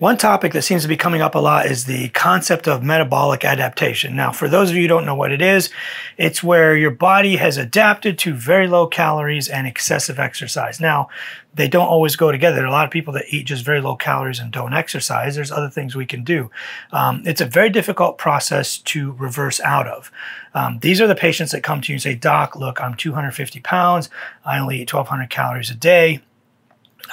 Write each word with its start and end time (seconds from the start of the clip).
One 0.00 0.16
topic 0.16 0.54
that 0.54 0.62
seems 0.62 0.80
to 0.80 0.88
be 0.88 0.96
coming 0.96 1.20
up 1.20 1.34
a 1.34 1.38
lot 1.38 1.66
is 1.66 1.84
the 1.84 2.08
concept 2.08 2.66
of 2.66 2.82
metabolic 2.82 3.44
adaptation. 3.44 4.16
Now, 4.16 4.32
for 4.32 4.48
those 4.48 4.70
of 4.70 4.76
you 4.76 4.80
who 4.80 4.88
don't 4.88 5.04
know 5.04 5.14
what 5.14 5.30
it 5.30 5.42
is, 5.42 5.68
it's 6.16 6.42
where 6.42 6.74
your 6.74 6.90
body 6.90 7.36
has 7.36 7.58
adapted 7.58 8.18
to 8.20 8.32
very 8.32 8.66
low 8.66 8.86
calories 8.86 9.46
and 9.46 9.66
excessive 9.66 10.18
exercise. 10.18 10.80
Now, 10.80 11.10
they 11.52 11.68
don't 11.68 11.86
always 11.86 12.16
go 12.16 12.32
together. 12.32 12.56
There 12.56 12.64
are 12.64 12.68
a 12.68 12.72
lot 12.72 12.86
of 12.86 12.90
people 12.90 13.12
that 13.12 13.26
eat 13.28 13.44
just 13.44 13.62
very 13.62 13.82
low 13.82 13.94
calories 13.94 14.38
and 14.38 14.50
don't 14.50 14.72
exercise. 14.72 15.34
There's 15.34 15.52
other 15.52 15.68
things 15.68 15.94
we 15.94 16.06
can 16.06 16.24
do. 16.24 16.50
Um, 16.92 17.22
it's 17.26 17.42
a 17.42 17.46
very 17.46 17.68
difficult 17.68 18.16
process 18.16 18.78
to 18.78 19.12
reverse 19.12 19.60
out 19.60 19.86
of. 19.86 20.10
Um, 20.54 20.78
these 20.78 21.02
are 21.02 21.08
the 21.08 21.14
patients 21.14 21.52
that 21.52 21.62
come 21.62 21.82
to 21.82 21.92
you 21.92 21.96
and 21.96 22.02
say, 22.02 22.14
Doc, 22.14 22.56
look, 22.56 22.80
I'm 22.80 22.94
250 22.94 23.60
pounds. 23.60 24.08
I 24.46 24.60
only 24.60 24.80
eat 24.80 24.94
1,200 24.94 25.28
calories 25.28 25.68
a 25.68 25.74
day. 25.74 26.22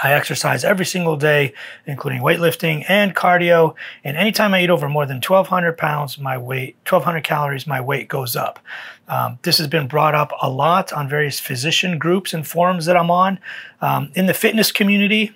I 0.03 0.13
exercise 0.13 0.63
every 0.63 0.85
single 0.85 1.17
day, 1.17 1.53
including 1.85 2.21
weightlifting 2.21 2.85
and 2.87 3.15
cardio. 3.15 3.75
And 4.03 4.15
anytime 4.17 4.53
I 4.53 4.63
eat 4.63 4.69
over 4.69 4.87
more 4.87 5.05
than 5.05 5.17
1,200 5.17 5.77
pounds, 5.77 6.17
my 6.17 6.37
weight, 6.37 6.75
1,200 6.87 7.23
calories, 7.23 7.67
my 7.67 7.81
weight 7.81 8.07
goes 8.07 8.35
up. 8.35 8.59
Um, 9.07 9.39
this 9.43 9.57
has 9.57 9.67
been 9.67 9.87
brought 9.87 10.15
up 10.15 10.31
a 10.41 10.49
lot 10.49 10.91
on 10.93 11.07
various 11.07 11.39
physician 11.39 11.97
groups 11.97 12.33
and 12.33 12.45
forums 12.45 12.85
that 12.85 12.97
I'm 12.97 13.11
on. 13.11 13.39
Um, 13.81 14.11
in 14.15 14.25
the 14.25 14.33
fitness 14.33 14.71
community, 14.71 15.35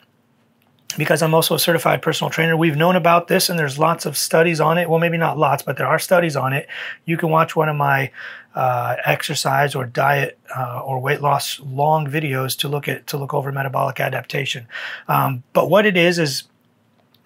because 0.93 1.21
I'm 1.21 1.33
also 1.33 1.55
a 1.55 1.59
certified 1.59 2.01
personal 2.01 2.29
trainer, 2.29 2.55
we've 2.55 2.75
known 2.75 2.95
about 2.95 3.27
this 3.27 3.49
and 3.49 3.57
there's 3.57 3.77
lots 3.77 4.05
of 4.05 4.17
studies 4.17 4.59
on 4.59 4.77
it. 4.77 4.89
Well, 4.89 4.99
maybe 4.99 5.17
not 5.17 5.37
lots, 5.37 5.63
but 5.63 5.77
there 5.77 5.87
are 5.87 5.99
studies 5.99 6.35
on 6.35 6.53
it. 6.53 6.67
You 7.05 7.17
can 7.17 7.29
watch 7.29 7.55
one 7.55 7.69
of 7.69 7.75
my 7.75 8.11
uh, 8.55 8.97
exercise 9.05 9.75
or 9.75 9.85
diet 9.85 10.37
uh, 10.55 10.81
or 10.83 10.99
weight 10.99 11.21
loss 11.21 11.59
long 11.61 12.07
videos 12.07 12.57
to 12.59 12.67
look 12.67 12.87
at 12.87 13.07
to 13.07 13.17
look 13.17 13.33
over 13.33 13.51
metabolic 13.51 13.99
adaptation. 13.99 14.67
Um, 15.07 15.43
but 15.53 15.69
what 15.69 15.85
it 15.85 15.95
is 15.95 16.19
is 16.19 16.43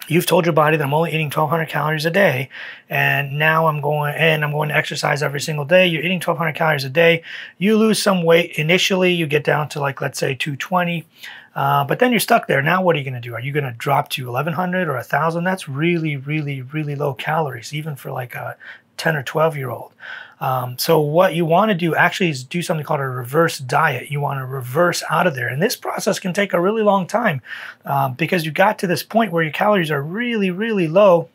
you've 0.08 0.26
told 0.26 0.46
your 0.46 0.52
body 0.52 0.76
that 0.76 0.84
I'm 0.84 0.94
only 0.94 1.10
eating 1.10 1.26
1200 1.26 1.68
calories 1.68 2.04
a 2.04 2.10
day 2.10 2.48
and 2.88 3.38
now 3.38 3.66
I'm 3.66 3.80
going 3.80 4.14
and 4.14 4.44
I'm 4.44 4.52
going 4.52 4.68
to 4.68 4.76
exercise 4.76 5.22
every 5.22 5.40
single 5.40 5.64
day. 5.64 5.86
You're 5.86 6.02
eating 6.02 6.18
1200 6.18 6.54
calories 6.54 6.84
a 6.84 6.90
day. 6.90 7.22
You 7.58 7.76
lose 7.76 8.02
some 8.02 8.22
weight 8.22 8.52
initially, 8.52 9.12
you 9.12 9.26
get 9.26 9.44
down 9.44 9.68
to 9.70 9.80
like 9.80 10.00
let's 10.00 10.18
say 10.18 10.34
220. 10.34 11.06
Uh, 11.54 11.84
but 11.84 11.98
then 12.00 12.10
you're 12.10 12.20
stuck 12.20 12.46
there. 12.48 12.60
Now, 12.60 12.82
what 12.82 12.94
are 12.94 12.98
you 12.98 13.04
going 13.04 13.14
to 13.14 13.28
do? 13.28 13.34
Are 13.34 13.40
you 13.40 13.50
going 13.50 13.64
to 13.64 13.72
drop 13.72 14.10
to 14.10 14.26
1100 14.26 14.88
or 14.88 14.94
1000? 14.96 15.42
That's 15.42 15.66
really, 15.66 16.14
really, 16.14 16.60
really 16.60 16.94
low 16.94 17.14
calories, 17.14 17.72
even 17.72 17.96
for 17.96 18.12
like 18.12 18.34
a 18.34 18.58
10 18.96 19.16
or 19.16 19.22
12 19.22 19.56
year 19.56 19.70
old. 19.70 19.92
Um, 20.38 20.76
so 20.76 21.00
what 21.00 21.34
you 21.34 21.46
want 21.46 21.70
to 21.70 21.74
do 21.74 21.94
actually 21.94 22.28
is 22.28 22.44
do 22.44 22.60
something 22.60 22.84
called 22.84 23.00
a 23.00 23.08
reverse 23.08 23.58
diet. 23.58 24.10
You 24.10 24.20
want 24.20 24.38
to 24.38 24.44
reverse 24.44 25.02
out 25.08 25.26
of 25.26 25.34
there, 25.34 25.48
and 25.48 25.62
this 25.62 25.76
process 25.76 26.18
can 26.18 26.32
take 26.34 26.52
a 26.52 26.60
really 26.60 26.82
long 26.82 27.06
time 27.06 27.40
um, 27.84 28.14
because 28.14 28.44
you 28.44 28.52
got 28.52 28.78
to 28.80 28.86
this 28.86 29.02
point 29.02 29.32
where 29.32 29.42
your 29.42 29.52
calories 29.52 29.90
are 29.90 30.02
really, 30.02 30.50
really 30.50 30.88
low 30.88 31.30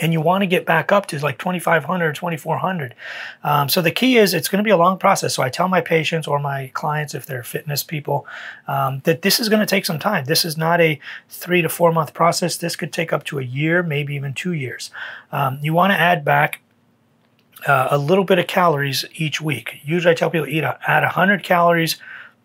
and 0.00 0.12
you 0.12 0.20
want 0.20 0.42
to 0.42 0.46
get 0.46 0.64
back 0.64 0.90
up 0.90 1.06
to 1.06 1.18
like 1.18 1.38
2500 1.38 2.14
2400 2.14 2.94
um, 3.44 3.68
so 3.68 3.82
the 3.82 3.90
key 3.90 4.16
is 4.16 4.32
it's 4.32 4.48
going 4.48 4.58
to 4.58 4.66
be 4.66 4.70
a 4.70 4.76
long 4.76 4.98
process. 4.98 5.34
So 5.34 5.42
i 5.42 5.48
tell 5.48 5.68
my 5.68 5.80
patients 5.80 6.26
or 6.26 6.38
my 6.38 6.70
clients 6.72 7.14
if 7.14 7.26
they're 7.26 7.42
fitness 7.42 7.82
people 7.82 8.26
um, 8.66 9.00
that 9.04 9.22
this 9.22 9.40
is 9.40 9.48
going 9.48 9.60
to 9.60 9.66
take 9.66 9.84
some 9.84 9.98
time. 9.98 10.24
This 10.24 10.44
is 10.44 10.56
not 10.56 10.80
a 10.80 10.98
three 11.28 11.62
to 11.62 11.68
four 11.68 11.92
month 11.92 12.14
process. 12.14 12.56
This 12.56 12.76
could 12.76 12.92
take 12.92 13.12
up 13.12 13.24
to 13.24 13.38
a 13.38 13.42
year 13.42 13.82
maybe 13.82 14.14
even 14.14 14.32
two 14.32 14.52
years. 14.52 14.90
Um, 15.30 15.58
you 15.62 15.74
want 15.74 15.92
to 15.92 15.98
add 15.98 16.24
back 16.24 16.60
uh, 17.66 17.88
a 17.90 17.98
little 17.98 18.24
bit 18.24 18.38
of 18.38 18.46
calories 18.46 19.04
each 19.14 19.40
week. 19.40 19.80
Usually, 19.84 20.12
I 20.12 20.14
tell 20.14 20.30
people 20.30 20.48
eat 20.48 20.64
a, 20.64 20.78
add 20.86 21.02
100 21.02 21.42
calories 21.42 21.96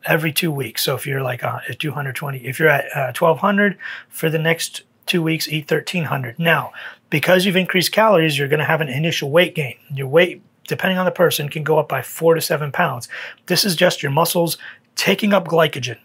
every 0.06 0.32
two 0.32 0.52
weeks. 0.52 0.84
So 0.84 0.96
if 0.96 1.06
you're 1.06 1.22
like 1.22 1.44
uh, 1.44 1.60
at 1.70 1.80
220, 1.80 2.40
if 2.40 2.60
you're 2.60 2.70
at 2.70 2.86
uh, 2.96 3.14
1200 3.18 3.78
for 4.10 4.30
the 4.30 4.40
next 4.40 4.84
two 5.06 5.22
weeks, 5.22 5.48
eat 5.48 5.70
1300. 5.70 6.38
Now, 6.40 6.72
because 7.10 7.46
you've 7.46 7.56
increased 7.56 7.92
calories, 7.92 8.38
you're 8.38 8.48
going 8.48 8.60
to 8.60 8.66
have 8.66 8.82
an 8.82 8.90
initial 8.90 9.32
weight 9.32 9.56
gain. 9.56 9.76
Your 9.94 10.08
weight, 10.08 10.42
depending 10.68 10.98
on 10.98 11.06
the 11.06 11.12
person, 11.12 11.50
can 11.50 11.64
go 11.64 11.80
up 11.80 11.90
by 11.90 12.02
four 12.02 12.36
to 12.36 12.42
seven 12.42 12.72
pounds. 12.72 13.08
This 13.48 13.66
is 13.66 13.76
just 13.76 14.04
your 14.04 14.12
muscles 14.12 14.58
taking 14.96 15.34
up 15.34 15.48
glycogen 15.48 15.98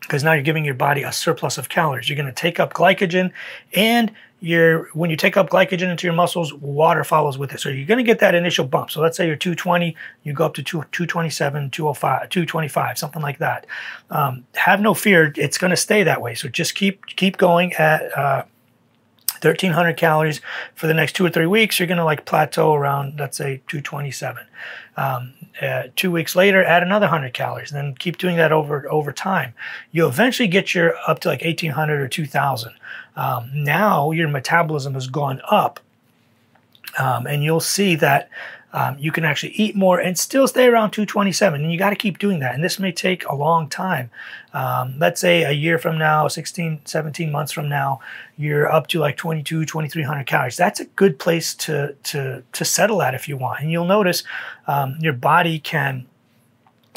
because 0.00 0.24
now 0.24 0.32
you're 0.32 0.42
giving 0.42 0.64
your 0.64 0.74
body 0.74 1.02
a 1.02 1.12
surplus 1.12 1.58
of 1.58 1.68
calories. 1.68 2.08
You're 2.08 2.16
going 2.16 2.26
to 2.26 2.32
take 2.32 2.58
up 2.58 2.72
glycogen 2.72 3.32
and 3.74 4.12
you're, 4.42 4.88
when 4.92 5.08
you 5.08 5.16
take 5.16 5.36
up 5.36 5.50
glycogen 5.50 5.90
into 5.90 6.06
your 6.06 6.14
muscles, 6.14 6.52
water 6.52 7.04
follows 7.04 7.38
with 7.38 7.52
it. 7.52 7.60
So 7.60 7.68
you're 7.68 7.86
going 7.86 7.98
to 7.98 8.04
get 8.04 8.18
that 8.18 8.34
initial 8.34 8.66
bump. 8.66 8.90
So 8.90 9.00
let's 9.00 9.16
say 9.16 9.26
you're 9.26 9.36
220, 9.36 9.96
you 10.24 10.32
go 10.32 10.44
up 10.44 10.54
to 10.54 10.62
227, 10.62 11.70
205, 11.70 12.28
225, 12.28 12.98
something 12.98 13.22
like 13.22 13.38
that. 13.38 13.66
Um, 14.10 14.44
have 14.54 14.80
no 14.80 14.94
fear. 14.94 15.32
It's 15.36 15.58
going 15.58 15.70
to 15.70 15.76
stay 15.76 16.02
that 16.02 16.20
way. 16.20 16.34
So 16.34 16.48
just 16.48 16.74
keep, 16.74 17.06
keep 17.06 17.36
going 17.36 17.72
at, 17.74 18.18
uh, 18.18 18.44
1300 19.42 19.96
calories 19.96 20.40
for 20.74 20.86
the 20.86 20.94
next 20.94 21.14
two 21.14 21.24
or 21.24 21.30
three 21.30 21.46
weeks, 21.46 21.78
you're 21.78 21.86
going 21.88 21.98
to 21.98 22.04
like 22.04 22.24
plateau 22.24 22.74
around, 22.74 23.18
let's 23.18 23.36
say, 23.36 23.62
227. 23.68 24.44
Um, 24.96 25.34
uh, 25.60 25.84
two 25.96 26.10
weeks 26.10 26.36
later, 26.36 26.64
add 26.64 26.82
another 26.82 27.06
100 27.06 27.32
calories, 27.32 27.72
and 27.72 27.78
then 27.78 27.94
keep 27.94 28.18
doing 28.18 28.36
that 28.36 28.52
over 28.52 28.90
over 28.90 29.12
time. 29.12 29.54
You'll 29.90 30.08
eventually 30.08 30.48
get 30.48 30.74
your 30.74 30.94
up 31.06 31.20
to 31.20 31.28
like 31.28 31.42
1800 31.42 32.00
or 32.00 32.08
2000. 32.08 32.72
Um, 33.16 33.50
now 33.52 34.10
your 34.10 34.28
metabolism 34.28 34.94
has 34.94 35.06
gone 35.06 35.40
up, 35.50 35.80
um, 36.98 37.26
and 37.26 37.42
you'll 37.42 37.60
see 37.60 37.96
that 37.96 38.28
um, 38.72 38.96
you 38.98 39.12
can 39.12 39.24
actually 39.24 39.52
eat 39.52 39.76
more 39.76 39.98
and 39.98 40.18
still 40.18 40.48
stay 40.48 40.66
around 40.66 40.90
227 40.90 41.62
and 41.62 41.72
you 41.72 41.78
got 41.78 41.90
to 41.90 41.96
keep 41.96 42.18
doing 42.18 42.38
that 42.38 42.54
and 42.54 42.64
this 42.64 42.78
may 42.78 42.92
take 42.92 43.24
a 43.26 43.34
long 43.34 43.68
time 43.68 44.10
um, 44.54 44.94
let's 44.98 45.20
say 45.20 45.42
a 45.42 45.52
year 45.52 45.78
from 45.78 45.98
now 45.98 46.28
16 46.28 46.80
17 46.84 47.30
months 47.30 47.52
from 47.52 47.68
now 47.68 48.00
you're 48.36 48.70
up 48.70 48.86
to 48.86 48.98
like 48.98 49.16
22 49.16 49.64
2300 49.64 50.24
calories 50.24 50.56
that's 50.56 50.80
a 50.80 50.84
good 50.84 51.18
place 51.18 51.54
to 51.54 51.94
to 52.02 52.42
to 52.52 52.64
settle 52.64 53.02
at 53.02 53.14
if 53.14 53.28
you 53.28 53.36
want 53.36 53.60
and 53.60 53.70
you'll 53.70 53.84
notice 53.84 54.22
um, 54.66 54.96
your 55.00 55.12
body 55.12 55.58
can 55.58 56.06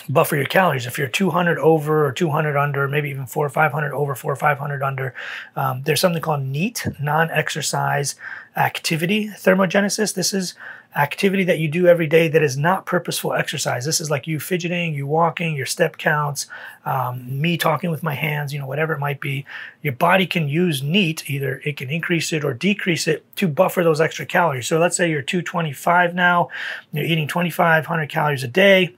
buffer 0.10 0.36
your 0.36 0.46
calories. 0.46 0.86
If 0.86 0.98
you're 0.98 1.08
200 1.08 1.58
over 1.60 2.06
or 2.06 2.12
200 2.12 2.58
under, 2.58 2.88
maybe 2.88 3.10
even 3.10 3.26
four 3.26 3.46
or 3.46 3.50
500 3.50 3.94
over, 3.94 4.16
four 4.16 4.34
or 4.34 4.36
500 4.36 4.84
under, 4.84 5.14
um, 5.56 5.84
there's 5.84 6.02
something 6.02 6.22
called 6.22 6.44
NEAT, 6.44 6.88
non-exercise 7.00 8.16
activity 8.56 9.28
thermogenesis. 9.28 10.14
This 10.14 10.34
is 10.34 10.54
activity 10.96 11.44
that 11.44 11.60
you 11.60 11.68
do 11.68 11.88
every 11.88 12.08
day 12.08 12.28
that 12.30 12.42
is 12.42 12.58
not 12.58 12.86
purposeful 12.86 13.34
exercise. 13.34 13.86
This 13.86 14.00
is 14.00 14.10
like 14.10 14.28
you 14.28 14.40
fidgeting, 14.40 14.94
you 14.94 15.06
walking, 15.06 15.56
your 15.56 15.66
step 15.66 15.98
counts, 15.98 16.48
um, 16.86 17.42
me 17.42 17.58
talking 17.58 17.92
with 17.92 18.02
my 18.02 18.14
hands, 18.14 18.54
you 18.54 18.60
know, 18.60 18.68
whatever 18.68 18.94
it 18.94 19.00
might 19.00 19.20
be. 19.20 19.46
Your 19.82 19.94
body 19.94 20.26
can 20.26 20.48
use 20.48 20.82
NEAT, 20.82 21.30
either 21.30 21.62
it 21.66 21.78
can 21.78 21.90
increase 21.90 22.32
it 22.32 22.46
or 22.46 22.54
decrease 22.54 23.08
it 23.08 23.26
to 23.36 23.48
buffer 23.48 23.84
those 23.84 24.00
extra 24.00 24.26
calories. 24.26 24.68
So 24.68 24.80
let's 24.80 24.96
say 24.96 25.10
you're 25.10 25.22
225 25.22 26.16
now, 26.16 26.50
you're 26.94 27.06
eating 27.06 27.28
2,500 27.28 28.10
calories 28.10 28.44
a 28.44 28.48
day 28.48 28.96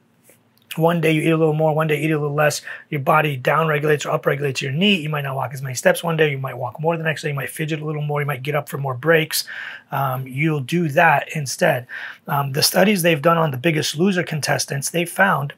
one 0.76 1.02
day 1.02 1.12
you 1.12 1.22
eat 1.22 1.32
a 1.32 1.38
little 1.38 1.54
more, 1.54 1.74
one 1.74 1.88
day 1.88 2.00
eat 2.00 2.12
a 2.12 2.20
little 2.20 2.36
less. 2.36 2.62
Your 2.90 3.00
body 3.00 3.40
downregulates 3.40 4.06
or 4.06 4.18
upregulates 4.18 4.62
your 4.62 4.72
NEAT. 4.72 5.02
You 5.02 5.10
might 5.10 5.22
not 5.22 5.36
walk 5.36 5.54
as 5.54 5.62
many 5.62 5.76
steps 5.76 6.04
one 6.04 6.18
day. 6.18 6.30
You 6.32 6.38
might 6.38 6.58
walk 6.58 6.80
more 6.80 6.98
the 6.98 7.04
next 7.04 7.22
day. 7.22 7.30
You 7.30 7.36
might 7.36 7.50
fidget 7.50 7.82
a 7.82 7.86
little 7.86 8.02
more. 8.02 8.20
You 8.20 8.28
might 8.28 8.44
get 8.44 8.56
up 8.56 8.70
for 8.70 8.78
more 8.78 8.94
breaks. 8.94 9.46
Um, 9.92 10.28
you'll 10.28 10.60
do 10.60 10.90
that 10.90 11.30
instead. 11.36 11.88
Um, 12.28 12.52
the 12.52 12.64
studies 12.64 13.02
they've 13.02 13.22
done 13.22 13.38
on 13.38 13.52
the 13.52 13.58
biggest 13.58 13.98
loser 13.98 14.24
contestants, 14.24 14.90
they 14.90 15.06
found 15.06 15.54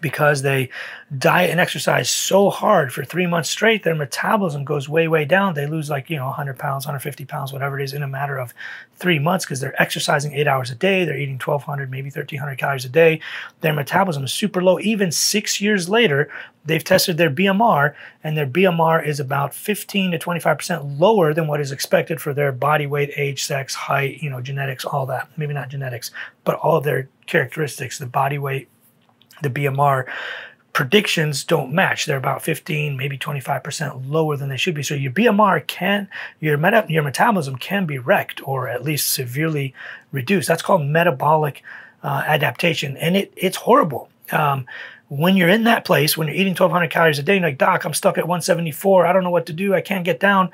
because 0.00 0.42
they 0.42 0.70
diet 1.16 1.50
and 1.50 1.60
exercise 1.60 2.10
so 2.10 2.50
hard 2.50 2.92
for 2.92 3.04
three 3.04 3.26
months 3.26 3.48
straight, 3.48 3.82
their 3.82 3.94
metabolism 3.94 4.64
goes 4.64 4.88
way, 4.88 5.08
way 5.08 5.24
down. 5.24 5.54
They 5.54 5.66
lose 5.66 5.88
like, 5.88 6.10
you 6.10 6.16
know, 6.16 6.26
100 6.26 6.58
pounds, 6.58 6.84
150 6.84 7.24
pounds, 7.24 7.52
whatever 7.52 7.78
it 7.78 7.84
is, 7.84 7.94
in 7.94 8.02
a 8.02 8.08
matter 8.08 8.38
of 8.38 8.52
three 8.98 9.18
months 9.18 9.44
because 9.44 9.60
they're 9.60 9.80
exercising 9.80 10.32
eight 10.34 10.48
hours 10.48 10.70
a 10.70 10.74
day. 10.74 11.04
They're 11.04 11.16
eating 11.16 11.38
1,200, 11.38 11.90
maybe 11.90 12.08
1,300 12.08 12.56
calories 12.58 12.84
a 12.84 12.88
day. 12.88 13.20
Their 13.60 13.72
metabolism 13.72 14.24
is 14.24 14.32
super 14.32 14.62
low. 14.62 14.78
Even 14.80 15.12
six 15.12 15.60
years 15.60 15.88
later, 15.88 16.30
they've 16.64 16.82
tested 16.82 17.16
their 17.16 17.30
BMR, 17.30 17.94
and 18.22 18.36
their 18.36 18.46
BMR 18.46 19.06
is 19.06 19.20
about 19.20 19.54
15 19.54 20.10
to 20.12 20.18
25% 20.18 20.98
lower 20.98 21.32
than 21.32 21.46
what 21.46 21.60
is 21.60 21.72
expected 21.72 22.20
for 22.20 22.34
their 22.34 22.52
body 22.52 22.86
weight, 22.86 23.10
age, 23.16 23.44
sex, 23.44 23.74
height, 23.74 24.22
you 24.22 24.30
know, 24.30 24.40
genetics, 24.40 24.84
all 24.84 25.06
that. 25.06 25.28
Maybe 25.36 25.54
not 25.54 25.70
genetics, 25.70 26.10
but 26.44 26.56
all 26.56 26.76
of 26.76 26.84
their 26.84 27.08
characteristics, 27.26 27.98
the 27.98 28.06
body 28.06 28.38
weight, 28.38 28.68
the 29.42 29.50
BMR 29.50 30.06
predictions 30.72 31.42
don't 31.42 31.72
match. 31.72 32.06
They're 32.06 32.16
about 32.16 32.42
15, 32.42 32.96
maybe 32.96 33.18
25% 33.18 34.08
lower 34.08 34.36
than 34.36 34.48
they 34.48 34.56
should 34.56 34.74
be. 34.74 34.82
So 34.82 34.94
your 34.94 35.10
BMR 35.10 35.66
can, 35.66 36.08
your, 36.38 36.56
meta, 36.56 36.86
your 36.88 37.02
metabolism 37.02 37.56
can 37.56 37.84
be 37.84 37.98
wrecked 37.98 38.46
or 38.46 38.68
at 38.68 38.84
least 38.84 39.10
severely 39.10 39.74
reduced. 40.12 40.46
That's 40.46 40.62
called 40.62 40.82
metabolic 40.82 41.62
uh, 42.02 42.22
adaptation. 42.26 42.96
And 42.96 43.16
it, 43.16 43.32
it's 43.36 43.56
horrible. 43.56 44.08
Um, 44.30 44.66
when 45.08 45.36
you're 45.36 45.48
in 45.48 45.64
that 45.64 45.84
place, 45.84 46.16
when 46.16 46.28
you're 46.28 46.36
eating 46.36 46.52
1200 46.52 46.90
calories 46.90 47.18
a 47.18 47.22
day, 47.22 47.40
like, 47.40 47.58
doc, 47.58 47.84
I'm 47.84 47.94
stuck 47.94 48.18
at 48.18 48.28
174. 48.28 49.06
I 49.06 49.12
don't 49.12 49.24
know 49.24 49.30
what 49.30 49.46
to 49.46 49.52
do. 49.52 49.74
I 49.74 49.80
can't 49.80 50.04
get 50.04 50.20
down 50.20 50.52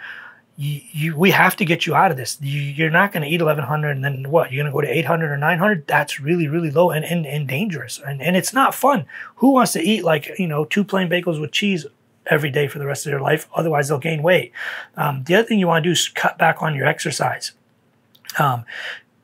you, 0.56 0.80
you, 0.92 1.16
we 1.16 1.32
have 1.32 1.56
to 1.56 1.64
get 1.64 1.86
you 1.86 1.94
out 1.94 2.10
of 2.10 2.16
this. 2.16 2.38
You, 2.40 2.86
are 2.86 2.90
not 2.90 3.12
going 3.12 3.22
to 3.22 3.28
eat 3.28 3.42
1100 3.42 3.90
and 3.90 4.04
then 4.04 4.30
what? 4.30 4.52
You're 4.52 4.62
going 4.62 4.72
to 4.72 4.76
go 4.76 4.80
to 4.80 4.98
800 4.98 5.32
or 5.32 5.36
900? 5.36 5.86
That's 5.86 6.20
really, 6.20 6.46
really 6.46 6.70
low 6.70 6.90
and, 6.90 7.04
and, 7.04 7.26
and 7.26 7.48
dangerous. 7.48 8.00
And, 8.04 8.22
and 8.22 8.36
it's 8.36 8.52
not 8.52 8.74
fun. 8.74 9.06
Who 9.36 9.50
wants 9.50 9.72
to 9.72 9.80
eat 9.80 10.04
like, 10.04 10.30
you 10.38 10.46
know, 10.46 10.64
two 10.64 10.84
plain 10.84 11.08
bagels 11.08 11.40
with 11.40 11.50
cheese 11.50 11.86
every 12.26 12.50
day 12.50 12.68
for 12.68 12.78
the 12.78 12.86
rest 12.86 13.04
of 13.04 13.10
their 13.10 13.20
life. 13.20 13.48
Otherwise, 13.54 13.88
they'll 13.88 13.98
gain 13.98 14.22
weight. 14.22 14.52
Um, 14.96 15.24
the 15.24 15.34
other 15.34 15.46
thing 15.46 15.58
you 15.58 15.66
want 15.66 15.82
to 15.82 15.88
do 15.88 15.92
is 15.92 16.08
cut 16.08 16.38
back 16.38 16.62
on 16.62 16.74
your 16.74 16.86
exercise. 16.86 17.52
Um, 18.38 18.64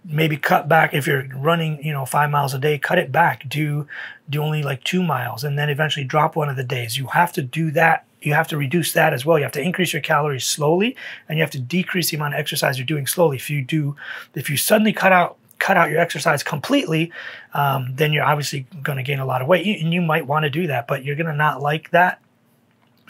maybe 0.05 0.37
cut 0.37 0.69
back 0.69 0.95
if 0.95 1.07
you're 1.07 1.27
running 1.35 1.83
you 1.85 1.93
know 1.93 2.07
five 2.07 2.31
miles 2.31 2.55
a 2.55 2.59
day 2.59 2.79
cut 2.79 2.99
it 2.99 3.13
back 3.13 3.47
do 3.49 3.87
do 4.31 4.43
only 4.43 4.63
like 4.63 4.83
two 4.83 5.03
miles 5.03 5.45
and 5.45 5.59
then 5.59 5.69
eventually 5.69 6.05
drop 6.05 6.35
one 6.35 6.49
of 6.49 6.57
the 6.57 6.65
days 6.65 6.97
you 6.97 7.07
have 7.09 7.31
to 7.33 7.43
do 7.43 7.71
that 7.71 8.07
you 8.23 8.35
have 8.35 8.49
to 8.49 8.57
reduce 8.57 8.93
that 8.93 9.13
as 9.13 9.25
well 9.25 9.39
you 9.39 9.45
have 9.45 9.53
to 9.53 9.61
increase 9.61 9.93
your 9.93 10.03
calories 10.03 10.45
slowly 10.45 10.97
and 11.29 11.39
you 11.39 11.43
have 11.43 11.51
to 11.51 11.61
decrease 11.61 12.11
the 12.11 12.17
amount 12.17 12.35
of 12.35 12.41
exercise 12.41 12.79
you're 12.79 12.87
doing 12.87 13.07
slowly 13.07 13.37
if 13.37 13.51
you 13.51 13.63
do 13.63 13.97
if 14.35 14.51
you 14.51 14.57
suddenly 14.57 14.93
cut 14.93 15.13
out 15.13 15.37
cut 15.59 15.77
out 15.77 15.91
your 15.91 16.01
exercise 16.01 16.43
completely 16.43 17.13
um, 17.55 17.95
then 17.95 18.13
you're 18.13 18.25
obviously 18.25 18.67
going 18.83 18.97
to 18.97 19.03
gain 19.03 19.19
a 19.19 19.27
lot 19.27 19.43
of 19.43 19.49
weight 19.49 19.83
and 19.83 19.93
you 19.93 20.01
might 20.01 20.27
want 20.27 20.45
to 20.45 20.51
do 20.51 20.67
that 20.67 20.87
but 20.87 21.05
you're 21.05 21.17
going 21.17 21.27
to 21.27 21.35
not 21.35 21.61
like 21.61 21.91
that 21.91 22.21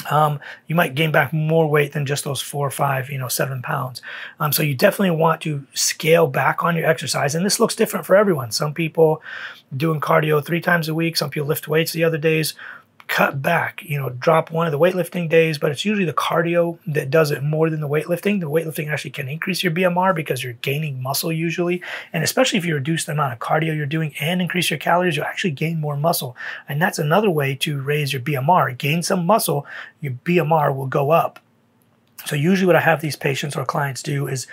um, 0.08 0.40
you 0.66 0.74
might 0.74 0.94
gain 0.94 1.12
back 1.12 1.32
more 1.32 1.68
weight 1.68 1.92
than 1.92 2.06
just 2.06 2.24
those 2.24 2.40
four 2.40 2.66
or 2.66 2.70
five, 2.70 3.10
you 3.10 3.18
know, 3.18 3.28
seven 3.28 3.60
pounds. 3.60 4.00
Um, 4.38 4.52
so 4.52 4.62
you 4.62 4.74
definitely 4.74 5.10
want 5.10 5.40
to 5.42 5.66
scale 5.74 6.26
back 6.26 6.64
on 6.64 6.76
your 6.76 6.86
exercise. 6.86 7.34
And 7.34 7.44
this 7.44 7.60
looks 7.60 7.76
different 7.76 8.06
for 8.06 8.16
everyone. 8.16 8.52
Some 8.52 8.72
people 8.72 9.22
doing 9.76 10.00
cardio 10.00 10.44
three 10.44 10.60
times 10.60 10.88
a 10.88 10.94
week. 10.94 11.16
Some 11.16 11.30
people 11.30 11.48
lift 11.48 11.68
weights 11.68 11.92
the 11.92 12.04
other 12.04 12.18
days 12.18 12.54
cut 13.10 13.42
back, 13.42 13.82
you 13.82 13.98
know, 13.98 14.08
drop 14.08 14.52
one 14.52 14.68
of 14.68 14.70
the 14.70 14.78
weightlifting 14.78 15.28
days, 15.28 15.58
but 15.58 15.72
it's 15.72 15.84
usually 15.84 16.04
the 16.04 16.12
cardio 16.12 16.78
that 16.86 17.10
does 17.10 17.32
it 17.32 17.42
more 17.42 17.68
than 17.68 17.80
the 17.80 17.88
weightlifting. 17.88 18.38
The 18.38 18.48
weightlifting 18.48 18.88
actually 18.88 19.10
can 19.10 19.28
increase 19.28 19.64
your 19.64 19.72
BMR 19.72 20.14
because 20.14 20.44
you're 20.44 20.52
gaining 20.52 21.02
muscle 21.02 21.32
usually. 21.32 21.82
And 22.12 22.22
especially 22.22 22.60
if 22.60 22.64
you 22.64 22.76
reduce 22.76 23.04
the 23.04 23.12
amount 23.12 23.32
of 23.32 23.40
cardio 23.40 23.76
you're 23.76 23.84
doing 23.84 24.14
and 24.20 24.40
increase 24.40 24.70
your 24.70 24.78
calories, 24.78 25.16
you'll 25.16 25.24
actually 25.24 25.50
gain 25.50 25.80
more 25.80 25.96
muscle. 25.96 26.36
And 26.68 26.80
that's 26.80 27.00
another 27.00 27.28
way 27.28 27.56
to 27.56 27.82
raise 27.82 28.12
your 28.12 28.22
BMR. 28.22 28.78
Gain 28.78 29.02
some 29.02 29.26
muscle, 29.26 29.66
your 30.00 30.12
BMR 30.12 30.72
will 30.74 30.86
go 30.86 31.10
up. 31.10 31.40
So 32.26 32.36
usually 32.36 32.68
what 32.68 32.76
I 32.76 32.80
have 32.80 33.00
these 33.00 33.16
patients 33.16 33.56
or 33.56 33.64
clients 33.64 34.04
do 34.04 34.28
is 34.28 34.46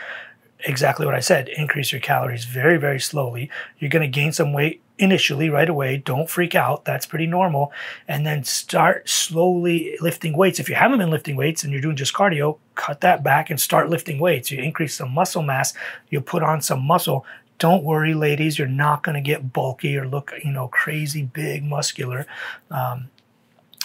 exactly 0.62 1.06
what 1.06 1.14
I 1.14 1.20
said. 1.20 1.48
Increase 1.50 1.92
your 1.92 2.02
calories 2.02 2.46
very, 2.46 2.78
very 2.78 3.00
slowly. 3.00 3.52
You're 3.78 3.92
going 3.92 4.02
to 4.02 4.20
gain 4.20 4.32
some 4.32 4.52
weight 4.52 4.82
initially 5.00 5.50
right 5.50 5.70
away. 5.70 5.98
Don't 5.98 6.30
freak 6.30 6.56
out. 6.56 6.86
That's 6.86 7.06
pretty 7.06 7.28
normal. 7.28 7.72
And 8.08 8.26
then 8.26 8.44
start 8.44 9.08
slowly 9.08 9.98
lifting 10.02 10.36
weights. 10.36 10.60
If 10.60 10.70
you 10.70 10.76
haven't 10.76 11.00
been 11.00 11.12
lifting 11.12 11.36
weights 11.36 11.64
and 11.64 11.72
you're 11.72 11.82
doing 11.82 11.96
just 11.96 12.14
cardio, 12.14 12.58
cut 12.76 13.02
that 13.02 13.24
back 13.24 13.50
and 13.50 13.60
start 13.60 13.90
lifting 13.90 14.20
weights. 14.20 14.52
You 14.52 14.62
increase 14.62 14.96
some 14.96 15.12
muscle 15.12 15.44
mass, 15.44 15.74
you'll 16.10 16.22
put 16.22 16.44
on 16.44 16.62
some 16.62 16.82
muscle. 16.82 17.26
Don't 17.60 17.84
worry, 17.84 18.14
ladies, 18.14 18.60
you're 18.60 18.68
not 18.68 19.02
going 19.04 19.16
to 19.16 19.22
get 19.22 19.52
bulky 19.52 19.98
or 19.98 20.08
look, 20.08 20.32
you 20.44 20.52
know, 20.52 20.68
crazy 20.68 21.24
big 21.24 21.64
muscular. 21.64 22.28
Um, 22.70 23.10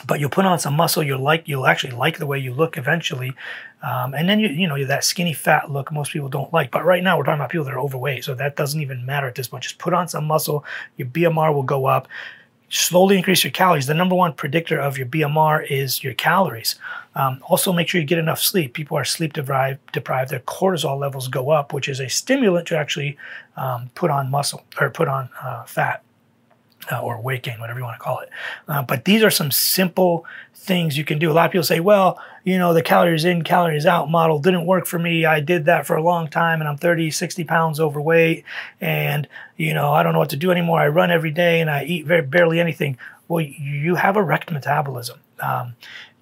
but 0.06 0.20
you'll 0.20 0.30
put 0.30 0.44
on 0.44 0.58
some 0.58 0.74
muscle. 0.74 1.02
You'll 1.02 1.22
like, 1.22 1.48
you'll 1.48 1.66
actually 1.66 1.94
like 1.94 2.18
the 2.18 2.26
way 2.26 2.38
you 2.38 2.52
look 2.52 2.76
eventually. 2.76 3.34
Um, 3.82 4.14
and 4.14 4.28
then 4.28 4.38
you, 4.38 4.48
you 4.48 4.68
know, 4.68 4.84
that 4.84 5.04
skinny 5.04 5.32
fat 5.32 5.70
look 5.70 5.90
most 5.90 6.12
people 6.12 6.28
don't 6.28 6.52
like. 6.52 6.70
But 6.70 6.84
right 6.84 7.02
now 7.02 7.18
we're 7.18 7.24
talking 7.24 7.40
about 7.40 7.50
people 7.50 7.64
that 7.64 7.74
are 7.74 7.80
overweight, 7.80 8.24
so 8.24 8.34
that 8.34 8.56
doesn't 8.56 8.80
even 8.80 9.04
matter 9.04 9.26
at 9.26 9.34
this 9.34 9.48
point. 9.48 9.64
Just 9.64 9.78
put 9.78 9.92
on 9.92 10.08
some 10.08 10.24
muscle. 10.24 10.64
Your 10.96 11.08
BMR 11.08 11.52
will 11.52 11.62
go 11.62 11.86
up. 11.86 12.08
Slowly 12.68 13.18
increase 13.18 13.44
your 13.44 13.50
calories. 13.50 13.86
The 13.86 13.92
number 13.92 14.14
one 14.14 14.32
predictor 14.32 14.80
of 14.80 14.96
your 14.96 15.06
BMR 15.06 15.70
is 15.70 16.02
your 16.02 16.14
calories. 16.14 16.76
Um, 17.14 17.42
also, 17.42 17.70
make 17.70 17.88
sure 17.88 18.00
you 18.00 18.06
get 18.06 18.18
enough 18.18 18.40
sleep. 18.40 18.72
People 18.72 18.96
are 18.96 19.04
sleep 19.04 19.34
deprived, 19.34 19.80
deprived. 19.92 20.30
Their 20.30 20.40
cortisol 20.40 20.98
levels 20.98 21.28
go 21.28 21.50
up, 21.50 21.74
which 21.74 21.88
is 21.88 22.00
a 22.00 22.08
stimulant 22.08 22.66
to 22.68 22.78
actually 22.78 23.18
um, 23.58 23.90
put 23.94 24.10
on 24.10 24.30
muscle 24.30 24.64
or 24.80 24.88
put 24.88 25.08
on 25.08 25.28
uh, 25.42 25.64
fat 25.64 26.02
uh, 26.90 27.00
or 27.00 27.20
waking, 27.20 27.60
whatever 27.60 27.78
you 27.78 27.84
want 27.84 27.98
to 27.98 28.02
call 28.02 28.20
it. 28.20 28.30
Uh, 28.66 28.82
but 28.82 29.04
these 29.04 29.22
are 29.22 29.30
some 29.30 29.50
simple 29.50 30.24
things 30.54 30.96
you 30.96 31.04
can 31.04 31.18
do. 31.18 31.30
A 31.30 31.32
lot 31.32 31.46
of 31.46 31.52
people 31.52 31.64
say, 31.64 31.80
well, 31.80 32.20
you 32.44 32.58
know, 32.58 32.72
the 32.72 32.82
calories 32.82 33.24
in, 33.24 33.42
calories 33.42 33.86
out 33.86 34.10
model 34.10 34.38
didn't 34.38 34.66
work 34.66 34.86
for 34.86 34.98
me. 34.98 35.24
I 35.24 35.40
did 35.40 35.64
that 35.66 35.86
for 35.86 35.96
a 35.96 36.02
long 36.02 36.28
time 36.28 36.60
and 36.60 36.68
I'm 36.68 36.76
30, 36.76 37.10
60 37.10 37.44
pounds 37.44 37.80
overweight 37.80 38.44
and, 38.80 39.28
you 39.56 39.74
know, 39.74 39.92
I 39.92 40.02
don't 40.02 40.12
know 40.12 40.18
what 40.18 40.30
to 40.30 40.36
do 40.36 40.50
anymore. 40.50 40.80
I 40.80 40.88
run 40.88 41.10
every 41.10 41.30
day 41.30 41.60
and 41.60 41.70
I 41.70 41.84
eat 41.84 42.06
very 42.06 42.22
barely 42.22 42.58
anything. 42.58 42.96
Well, 43.28 43.44
you 43.44 43.96
have 43.96 44.16
a 44.16 44.22
wrecked 44.22 44.50
metabolism. 44.50 45.20
Um, 45.40 45.74